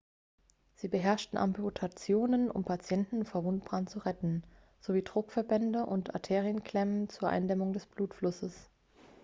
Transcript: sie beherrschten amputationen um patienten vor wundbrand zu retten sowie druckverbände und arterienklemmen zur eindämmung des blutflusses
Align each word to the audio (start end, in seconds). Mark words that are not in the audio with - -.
sie 0.77 0.87
beherrschten 0.87 1.37
amputationen 1.37 2.49
um 2.49 2.63
patienten 2.63 3.23
vor 3.23 3.43
wundbrand 3.43 3.87
zu 3.87 3.99
retten 3.99 4.41
sowie 4.79 5.03
druckverbände 5.03 5.85
und 5.85 6.15
arterienklemmen 6.15 7.07
zur 7.07 7.29
eindämmung 7.29 7.71
des 7.71 7.85
blutflusses 7.85 8.71